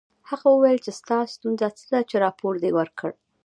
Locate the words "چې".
0.85-0.91, 2.09-2.15